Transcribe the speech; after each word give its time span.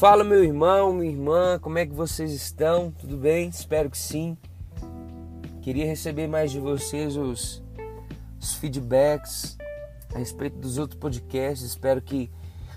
Fala 0.00 0.24
meu 0.24 0.42
irmão, 0.42 0.94
minha 0.94 1.12
irmã, 1.12 1.58
como 1.60 1.76
é 1.76 1.84
que 1.84 1.92
vocês 1.92 2.32
estão? 2.32 2.90
Tudo 2.90 3.18
bem? 3.18 3.50
Espero 3.50 3.90
que 3.90 3.98
sim. 3.98 4.34
Queria 5.60 5.84
receber 5.84 6.26
mais 6.26 6.50
de 6.50 6.58
vocês 6.58 7.18
os, 7.18 7.62
os 8.40 8.54
feedbacks 8.54 9.58
a 10.14 10.18
respeito 10.18 10.56
dos 10.56 10.78
outros 10.78 10.98
podcasts. 10.98 11.68
Espero 11.68 12.00
que 12.00 12.30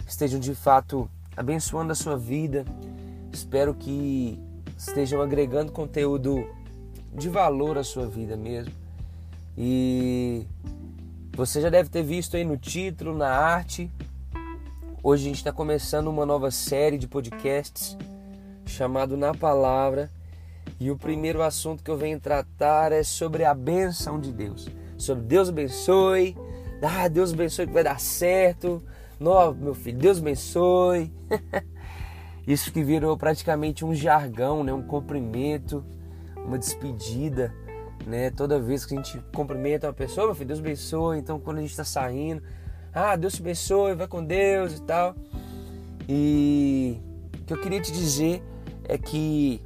estejam 0.06 0.38
de 0.38 0.54
fato 0.54 1.10
abençoando 1.38 1.94
a 1.94 1.96
sua 1.96 2.18
vida. 2.18 2.66
Espero 3.32 3.74
que 3.74 4.38
estejam 4.78 5.22
agregando 5.22 5.72
conteúdo 5.72 6.46
de 7.14 7.30
valor 7.30 7.78
à 7.78 7.86
sua 7.86 8.06
vida 8.06 8.36
mesmo. 8.36 8.74
E 9.58 10.46
você 11.38 11.62
já 11.62 11.70
deve 11.70 11.88
ter 11.88 12.04
visto 12.04 12.36
aí 12.36 12.44
no 12.44 12.58
título, 12.58 13.16
na 13.16 13.30
arte. 13.30 13.90
Hoje 15.06 15.26
a 15.26 15.28
gente 15.28 15.38
está 15.40 15.52
começando 15.52 16.08
uma 16.08 16.26
nova 16.26 16.50
série 16.50 16.98
de 16.98 17.10
podcasts 17.10 17.98
chamado 18.66 19.18
Na 19.18 19.34
Palavra. 19.34 20.10
E 20.80 20.90
o 20.90 20.98
primeiro 20.98 21.42
assunto 21.42 21.84
que 21.84 21.92
eu 21.92 21.98
venho 21.98 22.22
tratar 22.22 22.94
é 22.94 23.04
sobre 23.04 23.44
a 23.44 23.54
benção 23.54 24.18
de 24.18 24.32
Deus. 24.32 24.70
Sobre 24.98 25.26
Deus 25.26 25.50
abençoe. 25.50 26.38
Ah, 26.82 27.10
Deus 27.10 27.34
abençoe 27.34 27.68
que 27.68 27.74
vai 27.74 27.84
dar 27.84 28.00
certo. 28.00 28.82
Meu 29.60 29.74
filho, 29.74 29.98
Deus 29.98 30.20
abençoe. 30.20 31.12
Isso 32.48 32.72
que 32.72 32.82
virou 32.82 33.18
praticamente 33.18 33.84
um 33.84 33.94
jargão, 33.94 34.64
né? 34.64 34.72
um 34.72 34.82
cumprimento, 34.82 35.84
uma 36.46 36.58
despedida 36.58 37.54
né? 38.06 38.30
Toda 38.32 38.60
vez 38.60 38.86
que 38.86 38.94
a 38.94 38.98
gente 38.98 39.20
cumprimenta 39.34 39.88
uma 39.88 39.94
pessoa, 39.94 40.28
meu 40.28 40.36
filho, 40.36 40.48
Deus 40.48 40.60
abençoe. 40.60 41.20
Então, 41.20 41.40
quando 41.40 41.58
a 41.58 41.62
gente 41.62 41.72
está 41.72 41.84
saindo, 41.84 42.42
ah, 42.94 43.16
Deus 43.16 43.34
te 43.34 43.42
abençoe, 43.42 43.96
vai 43.96 44.08
com 44.08 44.24
Deus 44.24 44.78
e 44.78 44.82
tal. 44.84 45.16
E 46.08 46.98
o 47.40 47.46
que 47.46 47.54
eu 47.54 47.62
queria 47.62 47.82
te 47.82 47.92
dizer 47.92 48.44
é 48.84 48.98
que 48.98 49.62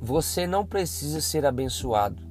você 0.00 0.46
não 0.46 0.64
precisa 0.64 1.20
ser 1.20 1.44
abençoado. 1.44 2.22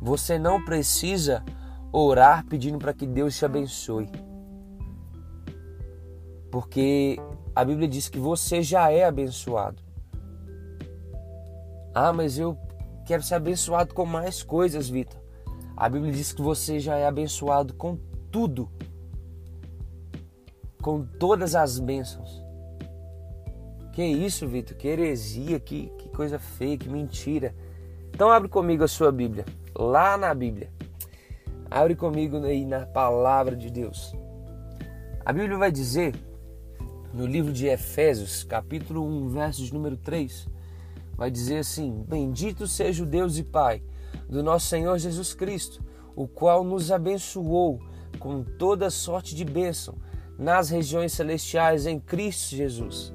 Você 0.00 0.38
não 0.38 0.64
precisa 0.64 1.44
orar 1.92 2.46
pedindo 2.46 2.78
para 2.78 2.94
que 2.94 3.06
Deus 3.06 3.36
te 3.36 3.44
abençoe. 3.44 4.08
Porque 6.50 7.18
a 7.54 7.64
Bíblia 7.64 7.86
diz 7.86 8.08
que 8.08 8.18
você 8.18 8.62
já 8.62 8.90
é 8.90 9.04
abençoado. 9.04 9.82
Ah, 11.94 12.12
mas 12.12 12.38
eu 12.38 12.56
quero 13.04 13.22
ser 13.22 13.34
abençoado 13.34 13.92
com 13.92 14.06
mais 14.06 14.42
coisas, 14.42 14.88
Vitor. 14.88 15.19
A 15.80 15.88
Bíblia 15.88 16.12
diz 16.12 16.30
que 16.30 16.42
você 16.42 16.78
já 16.78 16.98
é 16.98 17.06
abençoado 17.06 17.72
com 17.72 17.96
tudo. 18.30 18.68
Com 20.82 21.06
todas 21.06 21.54
as 21.54 21.80
bênçãos. 21.80 22.44
Que 23.90 24.04
isso, 24.04 24.46
Vitor? 24.46 24.76
Que 24.76 24.88
heresia, 24.88 25.58
que, 25.58 25.86
que 25.96 26.10
coisa 26.10 26.38
feia, 26.38 26.76
que 26.76 26.86
mentira. 26.86 27.54
Então 28.10 28.30
abre 28.30 28.46
comigo 28.46 28.84
a 28.84 28.88
sua 28.88 29.10
Bíblia, 29.10 29.46
lá 29.74 30.18
na 30.18 30.34
Bíblia. 30.34 30.70
Abre 31.70 31.96
comigo 31.96 32.36
aí 32.44 32.66
na 32.66 32.84
palavra 32.84 33.56
de 33.56 33.70
Deus. 33.70 34.14
A 35.24 35.32
Bíblia 35.32 35.56
vai 35.56 35.72
dizer, 35.72 36.14
no 37.14 37.24
livro 37.24 37.54
de 37.54 37.68
Efésios, 37.68 38.44
capítulo 38.44 39.02
1, 39.02 39.28
versos 39.30 39.72
número 39.72 39.96
3, 39.96 40.46
vai 41.16 41.30
dizer 41.30 41.60
assim: 41.60 42.04
Bendito 42.06 42.66
seja 42.66 43.02
o 43.02 43.06
Deus 43.06 43.38
e 43.38 43.42
Pai 43.42 43.82
do 44.30 44.42
nosso 44.42 44.68
Senhor 44.68 44.96
Jesus 44.96 45.34
Cristo, 45.34 45.82
o 46.14 46.28
qual 46.28 46.62
nos 46.62 46.92
abençoou 46.92 47.80
com 48.18 48.42
toda 48.42 48.88
sorte 48.88 49.34
de 49.34 49.44
bênção 49.44 49.94
nas 50.38 50.70
regiões 50.70 51.12
celestiais 51.12 51.84
em 51.84 51.98
Cristo 51.98 52.54
Jesus. 52.54 53.12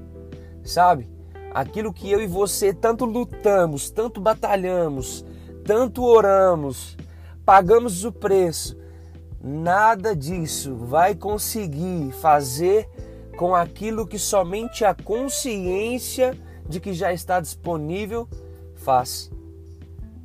Sabe? 0.64 1.10
Aquilo 1.54 1.94
que 1.94 2.12
eu 2.12 2.22
e 2.22 2.28
você 2.28 2.74
tanto 2.74 3.06
lutamos, 3.06 3.90
tanto 3.90 4.20
batalhamos, 4.20 5.26
tanto 5.64 6.04
oramos, 6.04 6.98
pagamos 7.46 8.04
o 8.04 8.12
preço, 8.12 8.78
nada 9.42 10.14
disso 10.16 10.76
vai 10.76 11.16
conseguir 11.16 12.12
fazer 12.12 12.90
com 13.38 13.56
aquilo 13.56 14.06
que 14.06 14.20
somente 14.20 14.84
a 14.84 14.94
consciência 14.94 16.38
de 16.68 16.80
que 16.80 16.94
já 16.94 17.14
está 17.14 17.40
disponível, 17.40 18.28
faz. 18.76 19.32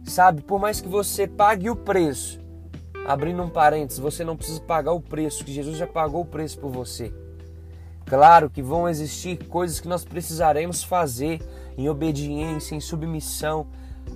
Sabe, 0.04 0.42
por 0.42 0.58
mais 0.58 0.80
que 0.80 0.88
você 0.88 1.26
pague 1.26 1.70
o 1.70 1.76
preço, 1.76 2.40
abrindo 3.06 3.42
um 3.42 3.48
parênteses, 3.48 3.98
você 3.98 4.24
não 4.24 4.36
precisa 4.36 4.60
pagar 4.60 4.92
o 4.92 5.00
preço, 5.00 5.44
que 5.44 5.52
Jesus 5.52 5.76
já 5.76 5.86
pagou 5.86 6.22
o 6.22 6.26
preço 6.26 6.58
por 6.58 6.70
você. 6.70 7.12
Claro 8.06 8.50
que 8.50 8.62
vão 8.62 8.88
existir 8.88 9.46
coisas 9.46 9.78
que 9.78 9.86
nós 9.86 10.04
precisaremos 10.04 10.82
fazer 10.82 11.40
em 11.78 11.88
obediência, 11.88 12.74
em 12.74 12.80
submissão, 12.80 13.68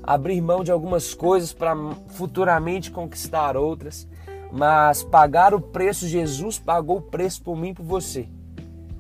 abrir 0.03 0.41
mão 0.41 0.65
de 0.65 0.73
algumas 0.73 1.15
coisas 1.15 1.53
para 1.53 1.77
futuramente 2.09 2.91
conquistar 2.91 3.56
outras, 3.56 4.09
mas 4.53 5.03
pagar 5.03 5.55
o 5.55 5.61
preço, 5.61 6.09
Jesus 6.09 6.59
pagou 6.59 6.99
o 6.99 7.03
preço 7.03 7.43
por 7.43 7.56
mim 7.56 7.71
e 7.71 7.75
por 7.75 7.84
você. 7.84 8.28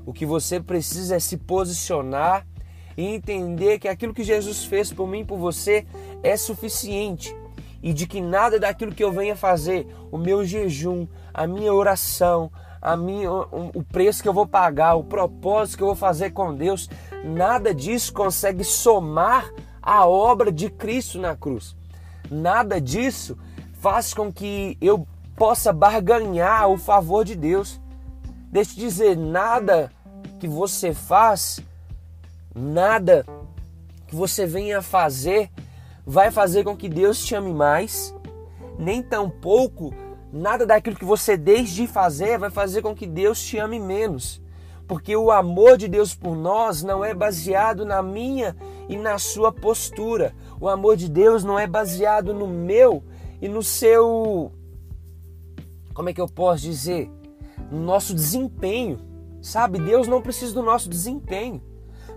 O 0.06 0.12
que 0.12 0.26
você 0.26 0.60
precisa 0.60 1.16
é 1.16 1.18
se 1.18 1.36
posicionar 1.36 2.46
e 2.96 3.04
entender 3.04 3.78
que 3.78 3.88
aquilo 3.88 4.14
que 4.14 4.22
Jesus 4.22 4.64
fez 4.64 4.92
por 4.92 5.08
mim 5.08 5.20
e 5.20 5.24
por 5.24 5.38
você 5.38 5.86
é 6.24 6.36
suficiente 6.36 7.36
e 7.80 7.92
de 7.92 8.06
que 8.06 8.20
nada 8.20 8.58
daquilo 8.58 8.94
que 8.94 9.04
eu 9.04 9.12
venha 9.12 9.36
fazer, 9.36 9.86
o 10.10 10.18
meu 10.18 10.44
jejum, 10.44 11.06
a 11.32 11.46
minha 11.46 11.72
oração, 11.72 12.50
a 12.80 12.96
minha, 12.96 13.30
o 13.30 13.84
preço 13.92 14.22
que 14.22 14.28
eu 14.28 14.32
vou 14.32 14.46
pagar, 14.46 14.94
o 14.94 15.04
propósito 15.04 15.76
que 15.76 15.82
eu 15.82 15.88
vou 15.88 15.96
fazer 15.96 16.30
com 16.30 16.54
Deus, 16.54 16.88
nada 17.22 17.72
disso 17.72 18.12
consegue 18.12 18.64
somar 18.64 19.52
a 19.80 20.06
obra 20.06 20.50
de 20.50 20.70
Cristo 20.70 21.18
na 21.18 21.36
cruz. 21.36 21.76
Nada 22.30 22.80
disso 22.80 23.38
faz 23.74 24.12
com 24.12 24.32
que 24.32 24.76
eu 24.80 25.06
possa 25.36 25.72
barganhar 25.72 26.68
o 26.68 26.78
favor 26.78 27.24
de 27.24 27.36
Deus. 27.36 27.80
Deixa 28.50 28.72
eu 28.72 28.76
dizer, 28.76 29.16
nada 29.16 29.92
que 30.40 30.48
você 30.48 30.94
faz 30.94 31.62
Nada 32.54 33.26
que 34.06 34.14
você 34.14 34.46
venha 34.46 34.80
fazer 34.80 35.50
vai 36.06 36.30
fazer 36.30 36.64
com 36.64 36.76
que 36.76 36.88
Deus 36.88 37.24
te 37.24 37.34
ame 37.34 37.52
mais, 37.52 38.14
nem 38.78 39.02
tampouco 39.02 39.92
nada 40.34 40.66
daquilo 40.66 40.96
que 40.96 41.04
você 41.04 41.36
deixe 41.36 41.74
de 41.74 41.86
fazer 41.86 42.38
vai 42.38 42.50
fazer 42.50 42.82
com 42.82 42.94
que 42.94 43.06
Deus 43.06 43.40
te 43.40 43.56
ame 43.58 43.78
menos. 43.78 44.42
Porque 44.86 45.16
o 45.16 45.30
amor 45.30 45.78
de 45.78 45.88
Deus 45.88 46.14
por 46.14 46.36
nós 46.36 46.82
não 46.82 47.02
é 47.02 47.14
baseado 47.14 47.86
na 47.86 48.02
minha 48.02 48.54
e 48.88 48.96
na 48.96 49.16
sua 49.16 49.50
postura. 49.50 50.34
O 50.60 50.68
amor 50.68 50.96
de 50.96 51.08
Deus 51.08 51.42
não 51.42 51.58
é 51.58 51.66
baseado 51.66 52.34
no 52.34 52.46
meu 52.46 53.02
e 53.40 53.48
no 53.48 53.62
seu. 53.62 54.52
Como 55.94 56.10
é 56.10 56.12
que 56.12 56.20
eu 56.20 56.28
posso 56.28 56.62
dizer? 56.62 57.10
No 57.70 57.80
nosso 57.80 58.14
desempenho. 58.14 58.98
Sabe? 59.40 59.78
Deus 59.78 60.06
não 60.06 60.20
precisa 60.20 60.52
do 60.52 60.62
nosso 60.62 60.90
desempenho. 60.90 61.62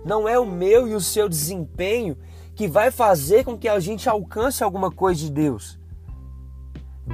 Não 0.04 0.28
é 0.28 0.38
o 0.38 0.44
meu 0.44 0.86
e 0.86 0.94
o 0.94 1.00
seu 1.00 1.26
desempenho 1.26 2.18
que 2.58 2.66
vai 2.66 2.90
fazer 2.90 3.44
com 3.44 3.56
que 3.56 3.68
a 3.68 3.78
gente 3.78 4.08
alcance 4.08 4.64
alguma 4.64 4.90
coisa 4.90 5.20
de 5.20 5.30
Deus. 5.30 5.78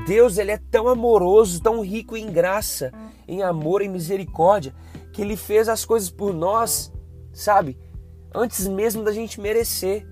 Deus 0.06 0.38
ele 0.38 0.50
é 0.50 0.56
tão 0.56 0.88
amoroso, 0.88 1.60
tão 1.60 1.82
rico 1.82 2.16
em 2.16 2.32
graça, 2.32 2.90
em 3.28 3.42
amor 3.42 3.82
e 3.82 3.88
misericórdia, 3.88 4.74
que 5.12 5.20
ele 5.20 5.36
fez 5.36 5.68
as 5.68 5.84
coisas 5.84 6.08
por 6.08 6.32
nós, 6.32 6.90
sabe? 7.30 7.78
Antes 8.34 8.66
mesmo 8.66 9.04
da 9.04 9.12
gente 9.12 9.38
merecer. 9.38 10.08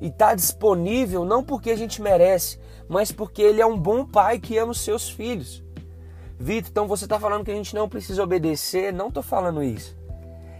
E 0.00 0.08
está 0.08 0.34
disponível 0.34 1.24
não 1.24 1.44
porque 1.44 1.70
a 1.70 1.76
gente 1.76 2.02
merece, 2.02 2.58
mas 2.88 3.12
porque 3.12 3.40
ele 3.40 3.60
é 3.60 3.66
um 3.66 3.78
bom 3.78 4.04
pai 4.04 4.40
que 4.40 4.58
ama 4.58 4.72
os 4.72 4.80
seus 4.80 5.08
filhos. 5.08 5.64
Vitor, 6.36 6.68
então 6.68 6.88
você 6.88 7.04
está 7.04 7.20
falando 7.20 7.44
que 7.44 7.52
a 7.52 7.54
gente 7.56 7.76
não 7.76 7.88
precisa 7.88 8.24
obedecer? 8.24 8.92
Não 8.92 9.06
estou 9.06 9.22
falando 9.22 9.62
isso. 9.62 9.96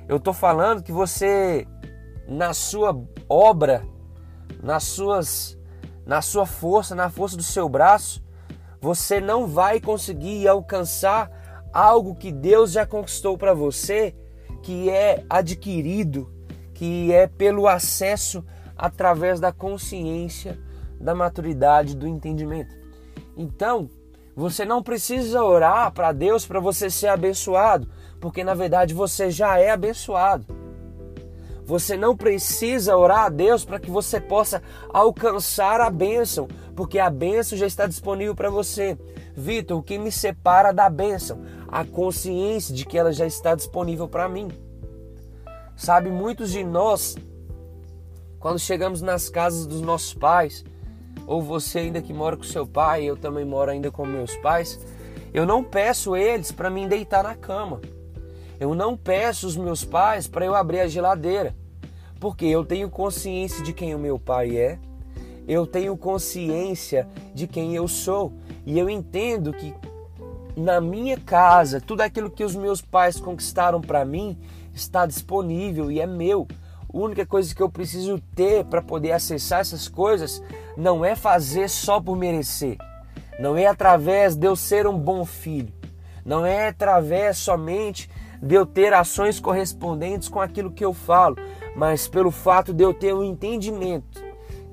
Eu 0.08 0.18
estou 0.18 0.32
falando 0.32 0.84
que 0.84 0.92
você, 0.92 1.66
na 2.26 2.52
sua 2.52 2.98
obra, 3.28 3.86
nas 4.62 4.84
suas, 4.84 5.58
na 6.04 6.22
sua 6.22 6.46
força, 6.46 6.94
na 6.94 7.08
força 7.10 7.36
do 7.36 7.42
seu 7.42 7.68
braço, 7.68 8.22
você 8.80 9.20
não 9.20 9.46
vai 9.46 9.80
conseguir 9.80 10.46
alcançar 10.46 11.30
algo 11.72 12.14
que 12.14 12.32
Deus 12.32 12.72
já 12.72 12.86
conquistou 12.86 13.36
para 13.36 13.54
você, 13.54 14.14
que 14.62 14.90
é 14.90 15.24
adquirido, 15.28 16.32
que 16.74 17.12
é 17.12 17.26
pelo 17.26 17.66
acesso 17.66 18.44
através 18.76 19.40
da 19.40 19.52
consciência, 19.52 20.58
da 21.00 21.14
maturidade, 21.14 21.96
do 21.96 22.06
entendimento. 22.06 22.74
Então, 23.36 23.88
você 24.34 24.64
não 24.64 24.82
precisa 24.82 25.42
orar 25.42 25.92
para 25.92 26.12
Deus 26.12 26.46
para 26.46 26.60
você 26.60 26.90
ser 26.90 27.08
abençoado 27.08 27.88
porque 28.20 28.42
na 28.42 28.54
verdade 28.54 28.94
você 28.94 29.30
já 29.30 29.58
é 29.58 29.70
abençoado. 29.70 30.46
Você 31.66 31.96
não 31.96 32.16
precisa 32.16 32.96
orar 32.96 33.26
a 33.26 33.28
Deus 33.28 33.64
para 33.64 33.78
que 33.78 33.90
você 33.90 34.20
possa 34.20 34.62
alcançar 34.88 35.80
a 35.80 35.90
bênção, 35.90 36.48
porque 36.74 36.98
a 36.98 37.10
bênção 37.10 37.58
já 37.58 37.66
está 37.66 37.86
disponível 37.86 38.34
para 38.34 38.48
você. 38.48 38.96
Vitor, 39.34 39.78
o 39.78 39.82
que 39.82 39.98
me 39.98 40.10
separa 40.10 40.72
da 40.72 40.88
bênção? 40.88 41.38
a 41.68 41.84
consciência 41.84 42.74
de 42.74 42.84
que 42.84 42.96
ela 42.96 43.12
já 43.12 43.26
está 43.26 43.54
disponível 43.54 44.08
para 44.08 44.28
mim. 44.28 44.48
Sabe, 45.76 46.10
muitos 46.10 46.50
de 46.52 46.64
nós, 46.64 47.16
quando 48.38 48.58
chegamos 48.58 49.02
nas 49.02 49.28
casas 49.28 49.66
dos 49.66 49.80
nossos 49.80 50.14
pais, 50.14 50.64
ou 51.26 51.42
você 51.42 51.80
ainda 51.80 52.00
que 52.00 52.14
mora 52.14 52.36
com 52.36 52.44
seu 52.44 52.66
pai, 52.66 53.04
eu 53.04 53.16
também 53.16 53.44
moro 53.44 53.70
ainda 53.70 53.90
com 53.90 54.06
meus 54.06 54.34
pais, 54.36 54.80
eu 55.34 55.44
não 55.44 55.62
peço 55.62 56.16
eles 56.16 56.50
para 56.50 56.70
me 56.70 56.86
deitar 56.86 57.22
na 57.22 57.34
cama. 57.34 57.80
Eu 58.58 58.74
não 58.74 58.96
peço 58.96 59.46
os 59.46 59.56
meus 59.56 59.84
pais 59.84 60.26
para 60.26 60.44
eu 60.44 60.54
abrir 60.54 60.80
a 60.80 60.88
geladeira, 60.88 61.54
porque 62.18 62.46
eu 62.46 62.64
tenho 62.64 62.88
consciência 62.88 63.62
de 63.62 63.72
quem 63.72 63.94
o 63.94 63.98
meu 63.98 64.18
pai 64.18 64.56
é, 64.56 64.78
eu 65.46 65.66
tenho 65.66 65.96
consciência 65.96 67.06
de 67.32 67.46
quem 67.46 67.74
eu 67.74 67.86
sou 67.86 68.32
e 68.64 68.78
eu 68.78 68.90
entendo 68.90 69.52
que 69.52 69.72
na 70.56 70.80
minha 70.80 71.18
casa, 71.18 71.80
tudo 71.80 72.00
aquilo 72.00 72.30
que 72.30 72.42
os 72.42 72.56
meus 72.56 72.80
pais 72.80 73.20
conquistaram 73.20 73.80
para 73.80 74.04
mim 74.04 74.38
está 74.74 75.06
disponível 75.06 75.90
e 75.90 76.00
é 76.00 76.06
meu. 76.06 76.48
A 76.92 76.96
única 76.96 77.26
coisa 77.26 77.54
que 77.54 77.62
eu 77.62 77.68
preciso 77.68 78.18
ter 78.34 78.64
para 78.64 78.80
poder 78.80 79.12
acessar 79.12 79.60
essas 79.60 79.86
coisas 79.86 80.42
não 80.76 81.04
é 81.04 81.14
fazer 81.14 81.68
só 81.68 82.00
por 82.00 82.16
merecer. 82.16 82.78
Não 83.38 83.56
é 83.56 83.66
através 83.66 84.34
de 84.34 84.46
eu 84.46 84.56
ser 84.56 84.86
um 84.86 84.98
bom 84.98 85.24
filho. 85.24 85.72
Não 86.24 86.44
é 86.44 86.68
através 86.68 87.36
somente 87.36 88.10
de 88.42 88.54
eu 88.54 88.66
ter 88.66 88.92
ações 88.92 89.40
correspondentes 89.40 90.28
com 90.28 90.40
aquilo 90.40 90.70
que 90.70 90.84
eu 90.84 90.92
falo, 90.92 91.36
mas 91.74 92.08
pelo 92.08 92.30
fato 92.30 92.72
de 92.72 92.84
eu 92.84 92.92
ter 92.92 93.12
o 93.12 93.20
um 93.20 93.24
entendimento 93.24 94.24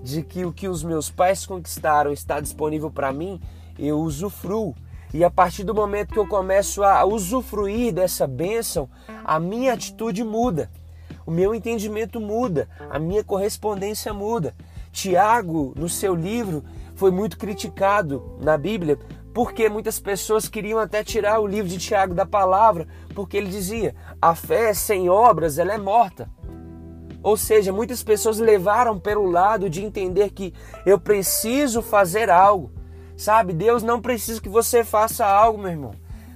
de 0.03 0.21
que 0.21 0.45
o 0.45 0.51
que 0.51 0.67
os 0.67 0.83
meus 0.83 1.09
pais 1.09 1.45
conquistaram 1.45 2.11
está 2.11 2.39
disponível 2.39 2.91
para 2.91 3.13
mim, 3.13 3.39
eu 3.79 3.99
usufruo. 3.99 4.75
E 5.13 5.23
a 5.23 5.29
partir 5.29 5.63
do 5.63 5.73
momento 5.73 6.11
que 6.13 6.19
eu 6.19 6.27
começo 6.27 6.83
a 6.83 7.05
usufruir 7.05 7.93
dessa 7.93 8.27
bênção, 8.27 8.89
a 9.23 9.39
minha 9.39 9.73
atitude 9.73 10.23
muda, 10.23 10.69
o 11.25 11.31
meu 11.31 11.55
entendimento 11.55 12.19
muda, 12.19 12.67
a 12.89 12.99
minha 12.99 13.23
correspondência 13.23 14.13
muda. 14.13 14.53
Tiago, 14.91 15.73
no 15.75 15.87
seu 15.87 16.13
livro, 16.13 16.63
foi 16.95 17.11
muito 17.11 17.37
criticado 17.37 18.37
na 18.41 18.57
Bíblia 18.57 18.97
porque 19.33 19.67
muitas 19.67 19.99
pessoas 19.99 20.47
queriam 20.47 20.77
até 20.77 21.03
tirar 21.03 21.39
o 21.39 21.47
livro 21.47 21.69
de 21.69 21.79
Tiago 21.79 22.13
da 22.13 22.25
palavra, 22.25 22.87
porque 23.15 23.35
ele 23.35 23.49
dizia: 23.49 23.95
a 24.21 24.35
fé 24.35 24.73
sem 24.73 25.09
obras 25.09 25.57
ela 25.57 25.73
é 25.73 25.77
morta. 25.77 26.29
Ou 27.23 27.37
seja, 27.37 27.71
muitas 27.71 28.03
pessoas 28.03 28.37
levaram 28.37 28.99
pelo 28.99 29.25
lado 29.25 29.69
de 29.69 29.83
entender 29.83 30.29
que 30.31 30.53
eu 30.85 30.99
preciso 30.99 31.81
fazer 31.81 32.29
algo. 32.29 32.71
Sabe, 33.15 33.53
Deus 33.53 33.81
não 33.81 34.01
precisa 34.01 34.41
que 34.41 34.49
você 34.49 34.83
faça 34.83 35.25
algo, 35.25 35.57
meu 35.57 35.71
irmão. 35.71 35.91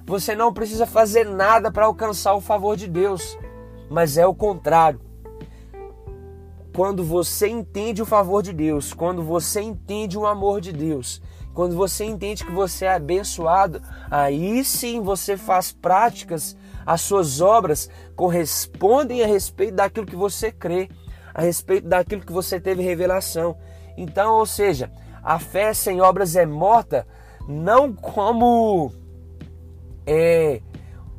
Você 0.05 0.33
não 0.33 0.53
precisa 0.53 0.85
fazer 0.85 1.25
nada 1.25 1.69
para 1.69 1.85
alcançar 1.85 2.33
o 2.33 2.41
favor 2.41 2.77
de 2.77 2.87
Deus, 2.87 3.37
mas 3.89 4.17
é 4.17 4.25
o 4.25 4.33
contrário. 4.33 5.01
Quando 6.73 7.03
você 7.03 7.49
entende 7.49 8.01
o 8.01 8.05
favor 8.05 8.41
de 8.41 8.53
Deus, 8.53 8.93
quando 8.93 9.21
você 9.21 9.59
entende 9.59 10.17
o 10.17 10.25
amor 10.25 10.61
de 10.61 10.71
Deus, 10.71 11.21
quando 11.57 11.75
você 11.75 12.05
entende 12.05 12.45
que 12.45 12.51
você 12.51 12.85
é 12.85 12.93
abençoado, 12.93 13.81
aí 14.11 14.63
sim 14.63 15.01
você 15.01 15.35
faz 15.35 15.71
práticas, 15.71 16.55
as 16.85 17.01
suas 17.01 17.41
obras 17.41 17.89
correspondem 18.15 19.23
a 19.23 19.25
respeito 19.25 19.73
daquilo 19.73 20.05
que 20.05 20.15
você 20.15 20.51
crê, 20.51 20.87
a 21.33 21.41
respeito 21.41 21.87
daquilo 21.87 22.23
que 22.23 22.31
você 22.31 22.59
teve 22.59 22.83
revelação. 22.83 23.57
Então, 23.97 24.35
ou 24.35 24.45
seja, 24.45 24.91
a 25.23 25.39
fé 25.39 25.73
sem 25.73 25.99
obras 25.99 26.35
é 26.35 26.45
morta, 26.45 27.07
não 27.47 27.91
como 27.91 28.91
é, 30.05 30.61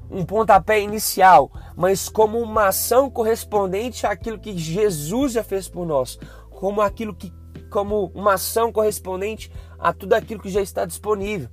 um 0.08 0.24
pontapé 0.24 0.80
inicial, 0.80 1.50
mas 1.74 2.08
como 2.08 2.38
uma 2.38 2.68
ação 2.68 3.10
correspondente 3.10 4.06
àquilo 4.06 4.38
que 4.38 4.56
Jesus 4.56 5.32
já 5.32 5.42
fez 5.42 5.68
por 5.68 5.84
nós, 5.84 6.16
como 6.48 6.80
aquilo 6.80 7.12
que 7.12 7.36
como 7.68 8.10
uma 8.14 8.34
ação 8.34 8.72
correspondente 8.72 9.52
a 9.78 9.92
tudo 9.92 10.14
aquilo 10.14 10.40
que 10.40 10.50
já 10.50 10.60
está 10.60 10.84
disponível. 10.84 11.48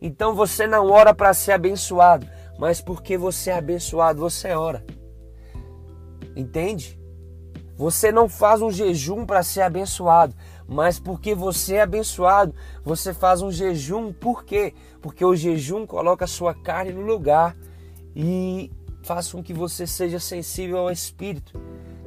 Então 0.00 0.34
você 0.34 0.66
não 0.66 0.90
ora 0.90 1.14
para 1.14 1.34
ser 1.34 1.52
abençoado, 1.52 2.26
mas 2.58 2.80
porque 2.80 3.16
você 3.16 3.50
é 3.50 3.58
abençoado, 3.58 4.20
você 4.20 4.52
ora. 4.52 4.84
Entende? 6.36 6.98
Você 7.76 8.10
não 8.10 8.28
faz 8.28 8.60
um 8.60 8.70
jejum 8.70 9.24
para 9.24 9.42
ser 9.42 9.62
abençoado, 9.62 10.34
mas 10.66 10.98
porque 10.98 11.34
você 11.34 11.76
é 11.76 11.82
abençoado, 11.82 12.52
você 12.84 13.14
faz 13.14 13.40
um 13.40 13.52
jejum. 13.52 14.12
Por 14.12 14.44
quê? 14.44 14.74
Porque 15.00 15.24
o 15.24 15.36
jejum 15.36 15.86
coloca 15.86 16.24
a 16.24 16.28
sua 16.28 16.52
carne 16.52 16.92
no 16.92 17.02
lugar 17.02 17.56
e 18.16 18.72
faz 19.04 19.30
com 19.30 19.42
que 19.42 19.54
você 19.54 19.86
seja 19.86 20.18
sensível 20.18 20.78
ao 20.78 20.90
Espírito. 20.90 21.60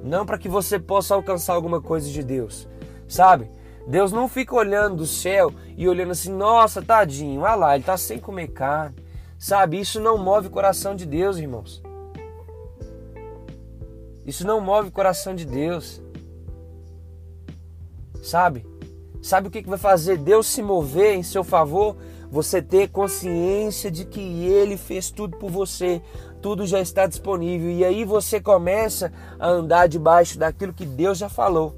Não 0.03 0.25
para 0.25 0.37
que 0.37 0.49
você 0.49 0.77
possa 0.77 1.15
alcançar 1.15 1.53
alguma 1.53 1.81
coisa 1.81 2.09
de 2.09 2.21
Deus, 2.21 2.67
sabe? 3.07 3.49
Deus 3.87 4.11
não 4.11 4.27
fica 4.27 4.55
olhando 4.55 4.97
do 4.97 5.05
céu 5.05 5.53
e 5.75 5.87
olhando 5.87 6.11
assim, 6.11 6.31
nossa, 6.31 6.81
tadinho, 6.81 7.41
olha 7.41 7.55
lá, 7.55 7.75
ele 7.75 7.81
está 7.81 7.97
sem 7.97 8.19
comer 8.19 8.47
carne. 8.49 8.95
Sabe, 9.37 9.79
isso 9.79 9.99
não 9.99 10.17
move 10.17 10.47
o 10.47 10.51
coração 10.51 10.95
de 10.95 11.05
Deus, 11.05 11.37
irmãos. 11.37 11.81
Isso 14.25 14.45
não 14.45 14.61
move 14.61 14.89
o 14.89 14.91
coração 14.91 15.33
de 15.33 15.45
Deus. 15.45 16.01
Sabe? 18.21 18.65
Sabe 19.21 19.47
o 19.47 19.51
que 19.51 19.61
vai 19.61 19.79
fazer 19.79 20.17
Deus 20.17 20.47
se 20.47 20.61
mover 20.61 21.15
em 21.15 21.23
seu 21.23 21.43
favor? 21.43 21.95
Você 22.29 22.61
ter 22.61 22.89
consciência 22.89 23.91
de 23.91 24.05
que 24.05 24.21
Ele 24.45 24.77
fez 24.77 25.11
tudo 25.11 25.37
por 25.37 25.51
você, 25.51 26.01
tudo 26.41 26.65
já 26.65 26.79
está 26.79 27.05
disponível, 27.05 27.69
e 27.69 27.83
aí 27.83 28.05
você 28.05 28.39
começa 28.39 29.11
a 29.39 29.49
andar 29.49 29.87
debaixo 29.87 30.39
daquilo 30.39 30.73
que 30.73 30.85
Deus 30.85 31.17
já 31.17 31.27
falou. 31.27 31.75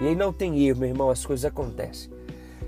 E 0.00 0.06
aí 0.06 0.14
não 0.14 0.32
tem 0.32 0.66
erro, 0.66 0.80
meu 0.80 0.88
irmão, 0.88 1.10
as 1.10 1.24
coisas 1.24 1.44
acontecem. 1.44 2.10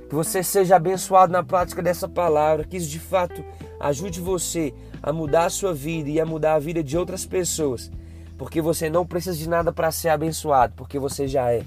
Que 0.08 0.14
você 0.14 0.42
seja 0.42 0.76
abençoado 0.76 1.32
na 1.32 1.42
prática 1.42 1.82
dessa 1.82 2.08
palavra, 2.08 2.64
que 2.64 2.76
isso 2.76 2.88
de 2.88 2.98
fato 2.98 3.44
ajude 3.78 4.20
você 4.20 4.74
a 5.02 5.12
mudar 5.12 5.46
a 5.46 5.50
sua 5.50 5.72
vida 5.72 6.10
e 6.10 6.20
a 6.20 6.26
mudar 6.26 6.54
a 6.54 6.58
vida 6.58 6.82
de 6.82 6.98
outras 6.98 7.24
pessoas, 7.24 7.90
porque 8.36 8.60
você 8.60 8.90
não 8.90 9.06
precisa 9.06 9.36
de 9.36 9.48
nada 9.48 9.72
para 9.72 9.90
ser 9.90 10.08
abençoado, 10.08 10.74
porque 10.76 10.98
você 10.98 11.28
já 11.28 11.52
é. 11.52 11.64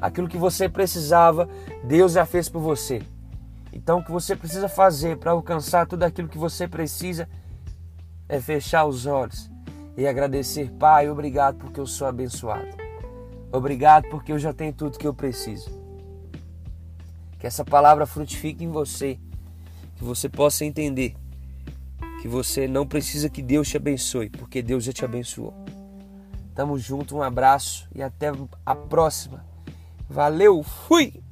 Aquilo 0.00 0.28
que 0.28 0.38
você 0.38 0.68
precisava, 0.68 1.48
Deus 1.84 2.12
já 2.12 2.24
fez 2.24 2.48
por 2.48 2.60
você. 2.60 3.02
Então, 3.72 3.98
o 3.98 4.04
que 4.04 4.10
você 4.10 4.34
precisa 4.34 4.68
fazer 4.68 5.18
para 5.18 5.32
alcançar 5.32 5.86
tudo 5.86 6.04
aquilo 6.04 6.28
que 6.28 6.38
você 6.38 6.66
precisa 6.66 7.28
é 8.28 8.40
fechar 8.40 8.84
os 8.86 9.06
olhos 9.06 9.50
e 9.96 10.06
agradecer, 10.06 10.70
Pai, 10.78 11.10
obrigado 11.10 11.56
porque 11.58 11.78
eu 11.78 11.86
sou 11.86 12.06
abençoado. 12.06 12.79
Obrigado 13.52 14.08
porque 14.08 14.32
eu 14.32 14.38
já 14.38 14.52
tenho 14.52 14.72
tudo 14.72 14.98
que 14.98 15.06
eu 15.06 15.14
preciso. 15.14 15.70
Que 17.38 17.46
essa 17.46 17.64
palavra 17.64 18.06
frutifique 18.06 18.64
em 18.64 18.68
você, 18.68 19.18
que 19.96 20.04
você 20.04 20.28
possa 20.28 20.64
entender 20.64 21.14
que 22.20 22.28
você 22.28 22.68
não 22.68 22.86
precisa 22.86 23.30
que 23.30 23.40
Deus 23.40 23.68
te 23.68 23.78
abençoe, 23.78 24.28
porque 24.28 24.60
Deus 24.60 24.84
já 24.84 24.92
te 24.92 25.04
abençoou. 25.04 25.54
Tamo 26.54 26.78
junto, 26.78 27.16
um 27.16 27.22
abraço 27.22 27.88
e 27.94 28.02
até 28.02 28.30
a 28.64 28.74
próxima. 28.74 29.44
Valeu, 30.08 30.62
fui! 30.62 31.22